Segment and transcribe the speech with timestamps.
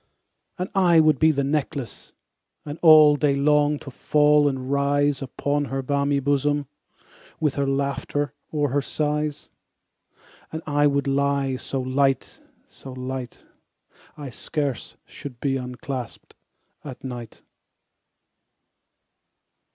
[0.57, 2.11] And I would be the necklace,
[2.65, 7.07] And all day long to fall and rise Upon her balmy bosom, 15
[7.39, 9.49] With her laughter or her sighs:
[10.51, 13.43] And I would lie so light, so light,
[14.17, 16.33] I scarce should be unclasp'd
[16.83, 17.43] at night.